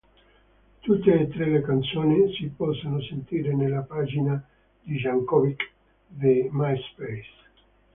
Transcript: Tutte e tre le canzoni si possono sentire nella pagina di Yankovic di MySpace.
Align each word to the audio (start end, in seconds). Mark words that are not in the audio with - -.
Tutte 0.79 1.13
e 1.13 1.27
tre 1.27 1.45
le 1.47 1.61
canzoni 1.61 2.33
si 2.33 2.47
possono 2.47 2.99
sentire 3.03 3.53
nella 3.55 3.81
pagina 3.81 4.43
di 4.81 4.95
Yankovic 4.95 5.69
di 6.07 6.49
MySpace. 6.51 7.31